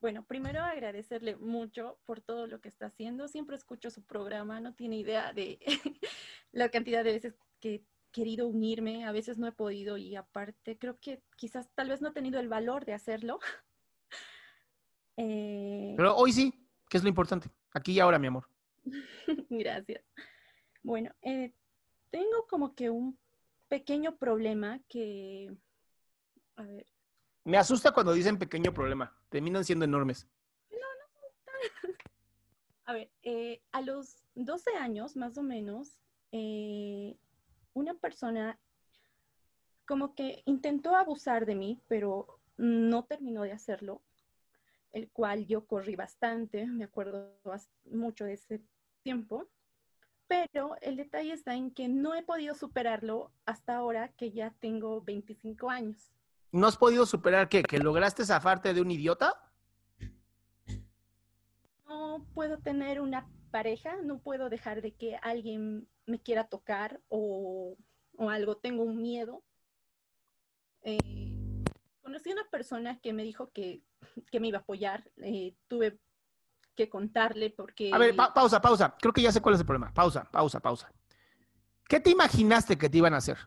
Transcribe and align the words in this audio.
bueno, 0.00 0.24
primero 0.24 0.60
agradecerle 0.60 1.36
mucho 1.36 1.98
por 2.04 2.20
todo 2.20 2.46
lo 2.46 2.60
que 2.60 2.68
está 2.68 2.86
haciendo. 2.86 3.28
Siempre 3.28 3.56
escucho 3.56 3.90
su 3.90 4.04
programa, 4.04 4.60
no 4.60 4.74
tiene 4.74 4.98
idea 4.98 5.32
de 5.32 5.58
la 6.52 6.68
cantidad 6.68 7.04
de 7.04 7.12
veces 7.12 7.34
que 7.60 7.74
he 7.74 7.84
querido 8.12 8.46
unirme, 8.46 9.04
a 9.04 9.12
veces 9.12 9.38
no 9.38 9.46
he 9.46 9.52
podido 9.52 9.96
y 9.96 10.16
aparte 10.16 10.78
creo 10.78 10.98
que 10.98 11.22
quizás 11.36 11.68
tal 11.74 11.88
vez 11.88 12.00
no 12.00 12.08
he 12.08 12.12
tenido 12.12 12.40
el 12.40 12.48
valor 12.48 12.84
de 12.84 12.94
hacerlo. 12.94 13.38
Eh, 15.20 15.94
Pero 15.96 16.14
hoy 16.14 16.30
sí, 16.30 16.54
que 16.88 16.96
es 16.96 17.02
lo 17.02 17.08
importante. 17.08 17.50
Aquí 17.72 17.90
y 17.90 17.98
ahora, 17.98 18.20
mi 18.20 18.28
amor. 18.28 18.48
Gracias. 19.50 20.04
Bueno, 20.80 21.10
eh, 21.22 21.52
tengo 22.10 22.46
como 22.48 22.76
que 22.76 22.88
un 22.88 23.18
pequeño 23.66 24.16
problema 24.16 24.80
que, 24.88 25.52
a 26.54 26.62
ver, 26.62 26.86
Me 27.48 27.56
asusta 27.56 27.92
cuando 27.92 28.12
dicen 28.12 28.38
pequeño 28.38 28.74
problema. 28.74 29.10
Terminan 29.30 29.64
siendo 29.64 29.86
enormes. 29.86 30.28
A 32.84 32.92
ver, 32.92 33.10
eh, 33.22 33.62
a 33.72 33.80
los 33.80 34.22
12 34.34 34.76
años 34.76 35.16
más 35.16 35.38
o 35.38 35.42
menos, 35.42 35.98
eh, 36.30 37.16
una 37.72 37.94
persona 37.94 38.60
como 39.86 40.14
que 40.14 40.42
intentó 40.44 40.94
abusar 40.94 41.46
de 41.46 41.54
mí, 41.54 41.80
pero 41.88 42.38
no 42.58 43.06
terminó 43.06 43.44
de 43.44 43.52
hacerlo, 43.52 44.02
el 44.92 45.10
cual 45.10 45.46
yo 45.46 45.64
corrí 45.66 45.96
bastante, 45.96 46.66
me 46.66 46.84
acuerdo 46.84 47.32
mucho 47.86 48.26
de 48.26 48.34
ese 48.34 48.60
tiempo, 49.02 49.48
pero 50.26 50.76
el 50.82 50.96
detalle 50.96 51.32
está 51.32 51.54
en 51.54 51.70
que 51.70 51.88
no 51.88 52.14
he 52.14 52.22
podido 52.22 52.54
superarlo 52.54 53.32
hasta 53.46 53.74
ahora 53.74 54.08
que 54.08 54.32
ya 54.32 54.54
tengo 54.60 55.00
25 55.00 55.70
años. 55.70 56.12
¿No 56.52 56.66
has 56.66 56.76
podido 56.76 57.04
superar 57.06 57.48
qué? 57.48 57.62
¿Que 57.62 57.78
lograste 57.78 58.24
zafarte 58.24 58.72
de 58.74 58.80
un 58.80 58.90
idiota? 58.90 59.44
no 61.88 62.26
puedo 62.34 62.58
tener 62.58 63.00
una 63.00 63.26
pareja, 63.50 63.96
no 64.02 64.18
puedo 64.18 64.48
dejar 64.50 64.82
de 64.82 64.92
que 64.94 65.16
alguien 65.22 65.88
me 66.06 66.20
quiera 66.20 66.44
tocar 66.48 67.00
o, 67.08 67.76
o 68.16 68.30
algo, 68.30 68.56
tengo 68.56 68.82
un 68.82 69.00
miedo. 69.00 69.42
Eh, 70.82 70.98
conocí 72.02 72.30
a 72.30 72.34
una 72.34 72.44
persona 72.50 72.98
que 73.00 73.12
me 73.12 73.22
dijo 73.22 73.50
que, 73.52 73.82
que 74.30 74.40
me 74.40 74.48
iba 74.48 74.58
a 74.58 74.62
apoyar, 74.62 75.10
eh, 75.18 75.54
tuve 75.68 75.98
que 76.74 76.88
contarle 76.88 77.50
porque... 77.50 77.90
A 77.92 77.98
ver, 77.98 78.14
pa- 78.14 78.34
pausa, 78.34 78.60
pausa. 78.60 78.94
Creo 79.00 79.12
que 79.12 79.22
ya 79.22 79.32
sé 79.32 79.40
cuál 79.40 79.54
es 79.54 79.60
el 79.60 79.66
problema. 79.66 79.92
Pausa, 79.94 80.24
pausa, 80.30 80.60
pausa. 80.60 80.92
¿Qué 81.88 82.00
te 82.00 82.10
imaginaste 82.10 82.76
que 82.76 82.88
te 82.90 82.98
iban 82.98 83.14
a 83.14 83.18
hacer? 83.18 83.38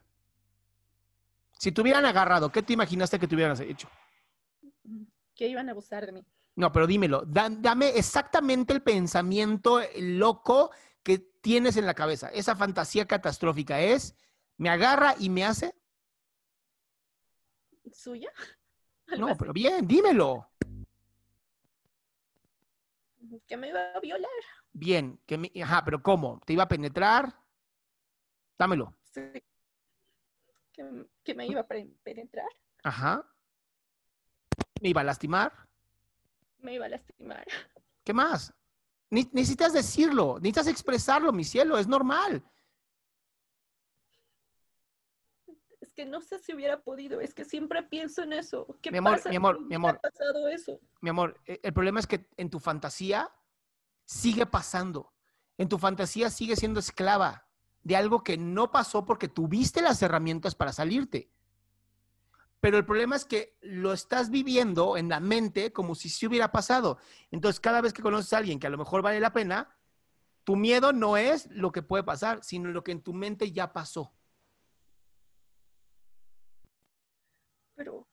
Si 1.61 1.71
te 1.71 1.79
hubieran 1.79 2.05
agarrado, 2.05 2.51
¿qué 2.51 2.63
te 2.63 2.73
imaginaste 2.73 3.19
que 3.19 3.27
te 3.27 3.35
hubieran 3.35 3.55
hecho? 3.61 3.87
que 5.35 5.47
iban 5.47 5.69
a 5.69 5.73
abusar 5.73 6.07
de 6.07 6.11
mí. 6.11 6.25
No, 6.55 6.71
pero 6.71 6.87
dímelo. 6.87 7.21
Da- 7.23 7.51
dame 7.51 7.89
exactamente 7.89 8.73
el 8.73 8.81
pensamiento 8.81 9.79
loco 9.99 10.71
que 11.03 11.19
tienes 11.19 11.77
en 11.77 11.85
la 11.85 11.93
cabeza. 11.93 12.29
Esa 12.29 12.55
fantasía 12.55 13.05
catastrófica 13.05 13.79
es, 13.79 14.15
me 14.57 14.69
agarra 14.71 15.13
y 15.19 15.29
me 15.29 15.45
hace. 15.45 15.75
¿Suya? 17.93 18.31
No, 19.19 19.27
así, 19.27 19.35
pero 19.37 19.53
bien, 19.53 19.85
dímelo. 19.87 20.49
Que 23.45 23.55
me 23.57 23.69
iba 23.69 23.91
a 23.93 23.99
violar. 23.99 24.31
Bien, 24.73 25.19
que 25.27 25.37
me- 25.37 25.51
ajá, 25.61 25.83
pero 25.85 26.01
¿cómo? 26.01 26.41
¿Te 26.43 26.53
iba 26.53 26.63
a 26.63 26.67
penetrar? 26.67 27.35
Dámelo. 28.57 28.95
sí. 29.03 29.21
Que, 30.81 31.05
que 31.23 31.35
me 31.35 31.45
iba 31.47 31.61
a 31.61 31.67
penetrar, 31.67 32.47
Ajá. 32.83 33.27
¿Me 34.81 34.89
iba 34.89 35.01
a 35.01 35.03
lastimar? 35.03 35.53
me 36.59 36.73
iba 36.75 36.85
a 36.85 36.89
lastimar. 36.89 37.45
¿Qué 38.03 38.13
más? 38.13 38.53
Ni- 39.09 39.29
necesitas 39.33 39.73
decirlo, 39.73 40.35
necesitas 40.39 40.67
expresarlo, 40.67 41.31
mi 41.31 41.43
cielo, 41.43 41.77
es 41.77 41.87
normal. 41.87 42.43
Es 45.79 45.91
que 45.93 46.05
no 46.05 46.21
sé 46.21 46.37
si 46.39 46.53
hubiera 46.53 46.79
podido, 46.81 47.19
es 47.21 47.33
que 47.33 47.43
siempre 47.43 47.81
pienso 47.83 48.21
en 48.23 48.33
eso. 48.33 48.67
¿Qué 48.81 48.91
Mi 48.91 48.99
amor, 48.99 49.13
pasa 49.17 49.29
mi 49.29 49.35
amor, 49.35 49.59
mi 49.61 49.75
amor. 49.75 49.99
pasado 49.99 50.47
eso? 50.47 50.79
Mi 51.01 51.09
amor, 51.09 51.39
e- 51.45 51.59
el 51.63 51.73
problema 51.73 51.99
es 51.99 52.07
que 52.07 52.29
en 52.37 52.49
tu 52.49 52.59
fantasía 52.59 53.29
sigue 54.05 54.45
pasando. 54.45 55.11
En 55.57 55.67
tu 55.67 55.77
fantasía 55.77 56.29
sigue 56.29 56.55
siendo 56.55 56.79
esclava 56.79 57.47
de 57.83 57.95
algo 57.95 58.23
que 58.23 58.37
no 58.37 58.71
pasó 58.71 59.05
porque 59.05 59.27
tuviste 59.27 59.81
las 59.81 60.01
herramientas 60.01 60.55
para 60.55 60.73
salirte. 60.73 61.31
Pero 62.59 62.77
el 62.77 62.85
problema 62.85 63.15
es 63.15 63.25
que 63.25 63.57
lo 63.61 63.91
estás 63.91 64.29
viviendo 64.29 64.95
en 64.95 65.09
la 65.09 65.19
mente 65.19 65.73
como 65.73 65.95
si 65.95 66.09
sí 66.09 66.27
hubiera 66.27 66.51
pasado. 66.51 66.99
Entonces, 67.31 67.59
cada 67.59 67.81
vez 67.81 67.91
que 67.91 68.03
conoces 68.03 68.31
a 68.33 68.37
alguien 68.37 68.59
que 68.59 68.67
a 68.67 68.69
lo 68.69 68.77
mejor 68.77 69.01
vale 69.01 69.19
la 69.19 69.33
pena, 69.33 69.75
tu 70.43 70.55
miedo 70.55 70.93
no 70.93 71.17
es 71.17 71.47
lo 71.51 71.71
que 71.71 71.81
puede 71.81 72.03
pasar, 72.03 72.43
sino 72.43 72.69
lo 72.69 72.83
que 72.83 72.91
en 72.91 73.01
tu 73.01 73.13
mente 73.13 73.51
ya 73.51 73.73
pasó. 73.73 74.13
Pero, 77.75 78.07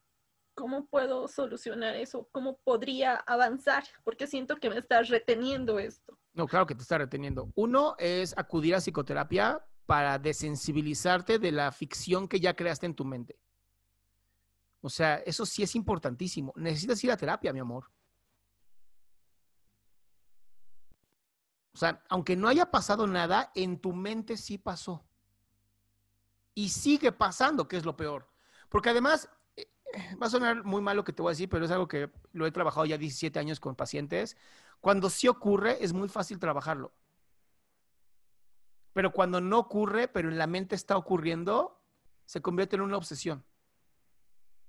¿cómo 0.55 0.87
puedo 0.87 1.29
solucionar 1.29 1.95
eso? 1.97 2.27
¿Cómo 2.33 2.57
podría 2.65 3.17
avanzar? 3.17 3.85
Porque 4.03 4.27
siento 4.27 4.57
que 4.57 4.71
me 4.71 4.79
está 4.79 5.03
reteniendo 5.03 5.79
esto. 5.79 6.18
No, 6.39 6.47
claro 6.47 6.67
que 6.69 6.77
te 6.77 6.83
está 6.83 6.99
reteniendo. 6.99 7.51
Uno 7.57 7.97
es 7.99 8.33
acudir 8.39 8.73
a 8.77 8.79
psicoterapia 8.79 9.61
para 9.87 10.21
desensibilizarte 10.21 11.41
de 11.41 11.51
la 11.51 11.73
ficción 11.73 12.29
que 12.29 12.39
ya 12.39 12.55
creaste 12.55 12.87
en 12.87 12.95
tu 12.95 13.05
mente. 13.05 13.41
O 14.81 14.89
sea, 14.89 15.17
eso 15.17 15.45
sí 15.45 15.65
es 15.65 15.75
importantísimo. 15.75 16.53
Necesitas 16.55 17.03
ir 17.03 17.11
a 17.11 17.17
terapia, 17.17 17.53
mi 17.53 17.59
amor. 17.59 17.91
O 21.73 21.77
sea, 21.77 22.05
aunque 22.09 22.37
no 22.37 22.47
haya 22.47 22.71
pasado 22.71 23.09
nada, 23.09 23.51
en 23.57 23.81
tu 23.81 23.93
mente 23.93 24.37
sí 24.37 24.59
pasó. 24.59 25.05
Y 26.55 26.69
sigue 26.69 27.11
pasando, 27.11 27.67
que 27.67 27.79
es 27.79 27.85
lo 27.85 27.97
peor. 27.97 28.31
Porque 28.69 28.91
además, 28.91 29.29
eh, 29.57 29.67
va 30.23 30.29
a 30.29 30.31
sonar 30.31 30.63
muy 30.63 30.83
mal 30.83 30.97
lo 30.97 31.03
que 31.03 31.13
te 31.13 31.21
voy 31.21 31.31
a 31.31 31.33
decir, 31.33 31.49
pero 31.49 31.65
es 31.65 31.73
algo 31.73 31.89
que 31.89 32.13
lo 32.31 32.47
he 32.47 32.53
trabajado 32.53 32.87
ya 32.87 32.97
17 32.97 33.41
años 33.41 33.59
con 33.59 33.75
pacientes. 33.75 34.37
Cuando 34.81 35.11
sí 35.11 35.29
ocurre, 35.29 35.83
es 35.85 35.93
muy 35.93 36.09
fácil 36.09 36.39
trabajarlo. 36.39 36.93
Pero 38.93 39.13
cuando 39.13 39.41
no 39.41 39.59
ocurre, 39.59 40.09
pero 40.09 40.29
en 40.29 40.39
la 40.39 40.47
mente 40.47 40.75
está 40.75 40.97
ocurriendo, 40.97 41.81
se 42.25 42.43
convierte 42.43 42.77
en 42.77 42.83
una 42.83 42.97
obsesión. 42.97 43.45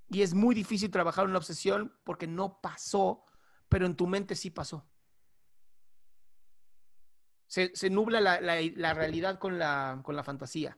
Y 0.08 0.22
es 0.22 0.34
muy 0.34 0.56
difícil 0.56 0.90
trabajar 0.90 1.26
una 1.26 1.38
obsesión 1.38 1.96
porque 2.04 2.28
no 2.28 2.60
pasó, 2.62 3.26
pero 3.70 3.86
en 3.86 3.96
tu 3.96 4.08
mente 4.08 4.36
sí 4.36 4.50
pasó. 4.50 4.86
Se, 7.48 7.90
nubla 7.90 8.22
la, 8.22 8.94
realidad 8.94 9.40
con 9.40 9.58
la, 9.58 10.00
con 10.04 10.16
la 10.16 10.24
fantasía. 10.24 10.78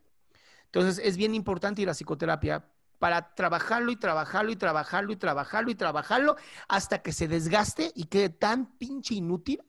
Entonces 0.65 1.03
es 1.03 1.17
bien 1.17 1.35
importante 1.35 1.81
ir 1.81 1.89
a 1.89 1.93
psicoterapia 1.93 2.65
para 3.01 3.33
trabajarlo 3.33 3.91
y 3.91 3.95
trabajarlo 3.95 4.51
y 4.51 4.55
trabajarlo 4.55 5.11
y 5.11 5.15
trabajarlo 5.15 5.71
y 5.71 5.75
trabajarlo 5.75 6.35
hasta 6.67 7.01
que 7.01 7.11
se 7.11 7.27
desgaste 7.27 7.91
y 7.95 8.05
quede 8.05 8.29
tan 8.29 8.77
pinche 8.77 9.15
inútil 9.15 9.63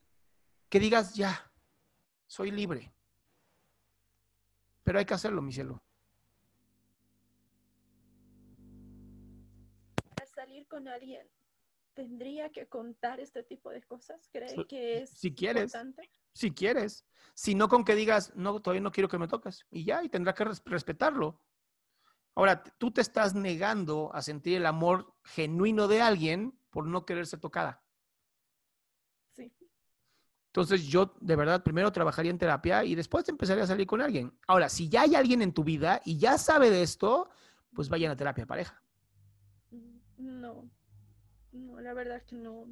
que 0.69 0.79
digas, 0.79 1.15
ya, 1.15 1.51
soy 2.27 2.51
libre. 2.51 2.93
Pero 4.83 4.99
hay 4.99 5.07
que 5.07 5.15
hacerlo, 5.15 5.41
mi 5.41 5.51
cielo. 5.51 5.83
Para 10.15 10.27
salir 10.27 10.67
con 10.67 10.87
alguien, 10.87 11.27
¿tendría 11.95 12.51
que 12.51 12.67
contar 12.67 13.19
este 13.19 13.43
tipo 13.45 13.71
de 13.71 13.81
cosas? 13.83 14.29
¿Crees 14.31 14.57
que 14.69 15.05
es 15.05 15.11
si 15.11 15.35
quieres, 15.35 15.75
importante? 15.75 16.11
Si 16.35 16.51
quieres. 16.53 17.07
Si 17.33 17.55
no, 17.55 17.71
con 17.71 17.83
que 17.83 17.95
digas, 17.95 18.31
no, 18.37 18.61
todavía 18.61 18.83
no 18.83 18.93
quiero 18.93 19.09
que 19.09 19.17
me 19.17 19.27
toques. 19.27 19.65
Y 19.71 19.87
ya, 19.87 20.05
y 20.05 20.11
tendrá 20.11 20.35
que 20.35 20.45
respetarlo. 20.67 21.41
Ahora, 22.35 22.63
tú 22.63 22.91
te 22.91 23.01
estás 23.01 23.35
negando 23.35 24.11
a 24.15 24.23
sentir 24.23 24.57
el 24.57 24.67
amor 24.67 25.15
genuino 25.23 25.89
de 25.89 26.01
alguien 26.01 26.59
por 26.71 26.87
no 26.87 27.05
querer 27.05 27.27
ser 27.27 27.41
tocada. 27.41 27.83
Sí. 29.33 29.53
Entonces 30.47 30.85
yo 30.85 31.15
de 31.21 31.37
verdad 31.37 31.63
primero 31.63 31.93
trabajaría 31.93 32.31
en 32.31 32.39
terapia 32.39 32.85
y 32.85 32.95
después 32.95 33.29
empezaría 33.29 33.65
a 33.65 33.67
salir 33.67 33.87
con 33.87 34.01
alguien. 34.01 34.33
Ahora, 34.47 34.69
si 34.69 34.89
ya 34.89 35.03
hay 35.03 35.15
alguien 35.15 35.43
en 35.43 35.53
tu 35.53 35.65
vida 35.65 36.01
y 36.05 36.19
ya 36.19 36.39
sabe 36.39 36.71
de 36.71 36.83
esto, 36.83 37.29
pues 37.75 37.89
vayan 37.89 38.13
a 38.13 38.17
terapia 38.17 38.47
pareja. 38.47 38.83
No, 40.17 40.71
no, 41.53 41.81
la 41.81 41.93
verdad 41.95 42.23
que 42.23 42.37
no. 42.37 42.67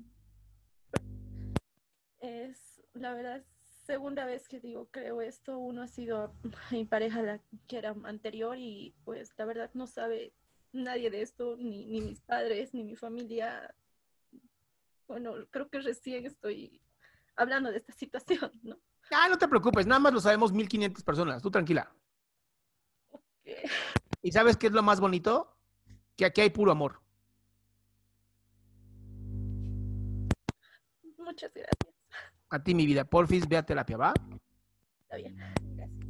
Es, 2.18 2.82
la 2.92 3.14
verdad, 3.14 3.44
segunda 3.90 4.24
vez 4.24 4.46
que 4.46 4.60
digo, 4.60 4.88
creo 4.92 5.20
esto, 5.20 5.58
uno 5.58 5.82
ha 5.82 5.88
sido 5.88 6.32
mi 6.70 6.84
pareja 6.84 7.22
la 7.22 7.40
que 7.66 7.78
era 7.78 7.92
anterior 8.04 8.56
y 8.56 8.94
pues 9.04 9.32
la 9.36 9.44
verdad 9.44 9.68
no 9.74 9.88
sabe 9.88 10.32
nadie 10.72 11.10
de 11.10 11.22
esto, 11.22 11.56
ni, 11.56 11.86
ni 11.86 12.00
mis 12.00 12.20
padres, 12.20 12.72
ni 12.72 12.84
mi 12.84 12.94
familia. 12.94 13.74
Bueno, 15.08 15.34
creo 15.50 15.68
que 15.68 15.80
recién 15.80 16.24
estoy 16.24 16.80
hablando 17.34 17.72
de 17.72 17.78
esta 17.78 17.92
situación, 18.02 18.52
¿no? 18.62 18.78
Ah, 19.10 19.26
no 19.28 19.36
te 19.36 19.48
preocupes, 19.48 19.88
nada 19.88 19.98
más 19.98 20.12
lo 20.12 20.20
sabemos 20.20 20.52
1500 20.52 21.02
personas, 21.02 21.42
tú 21.42 21.50
tranquila. 21.50 21.92
¿Y 24.22 24.30
sabes 24.30 24.56
qué 24.56 24.68
es 24.68 24.72
lo 24.72 24.84
más 24.84 25.00
bonito? 25.00 25.56
Que 26.16 26.26
aquí 26.26 26.42
hay 26.42 26.50
puro 26.50 26.70
amor. 26.70 27.00
Muchas 31.18 31.52
gracias. 31.52 31.89
A 32.50 32.62
ti, 32.62 32.74
mi 32.74 32.86
vida. 32.86 33.04
Porfis, 33.04 33.48
ve 33.48 33.56
a 33.56 33.62
terapia, 33.62 33.96
¿va? 33.96 34.14
Está 35.02 35.16
bien. 35.16 35.36
Gracias. 35.36 36.00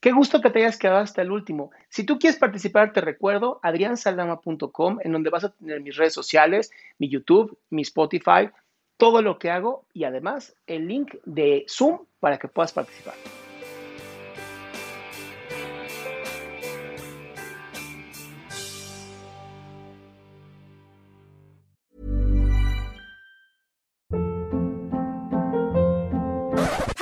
Qué 0.00 0.12
gusto 0.12 0.40
que 0.40 0.48
te 0.48 0.60
hayas 0.60 0.78
quedado 0.78 1.00
hasta 1.00 1.20
el 1.20 1.30
último. 1.30 1.72
Si 1.90 2.04
tú 2.04 2.18
quieres 2.18 2.38
participar, 2.38 2.94
te 2.94 3.02
recuerdo 3.02 3.60
adriansaldama.com, 3.62 4.98
en 5.02 5.12
donde 5.12 5.28
vas 5.28 5.44
a 5.44 5.50
tener 5.50 5.82
mis 5.82 5.96
redes 5.96 6.14
sociales, 6.14 6.70
mi 6.98 7.10
YouTube, 7.10 7.58
mi 7.68 7.82
Spotify, 7.82 8.48
todo 8.96 9.20
lo 9.20 9.38
que 9.38 9.50
hago 9.50 9.84
y 9.92 10.04
además 10.04 10.54
el 10.66 10.88
link 10.88 11.16
de 11.24 11.66
Zoom 11.68 12.06
para 12.18 12.38
que 12.38 12.48
puedas 12.48 12.72
participar. 12.72 13.14